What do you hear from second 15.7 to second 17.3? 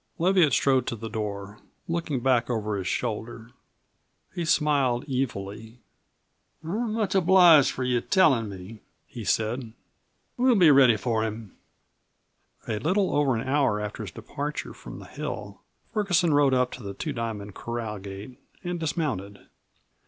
Ferguson rode up to the Two